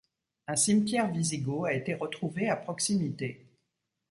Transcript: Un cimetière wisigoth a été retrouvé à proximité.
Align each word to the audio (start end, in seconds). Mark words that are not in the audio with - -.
Un 0.47 0.55
cimetière 0.55 1.11
wisigoth 1.13 1.67
a 1.67 1.73
été 1.75 1.93
retrouvé 1.93 2.49
à 2.49 2.55
proximité. 2.55 3.45